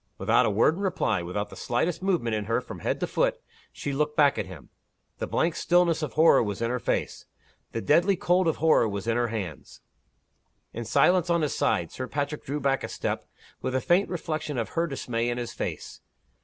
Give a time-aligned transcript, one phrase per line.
[0.17, 3.39] Without a word in reply, without the slightest movement in her from head to foot,
[3.71, 4.69] she looked back at him.
[5.19, 7.25] The blank stillness of horror was in her face.
[7.71, 9.81] The deadly cold of horror was in her hands.
[10.73, 13.25] In silence, on his side, Sir Patrick drew back a step,
[13.61, 16.01] with a faint reflection of her dismay in his face.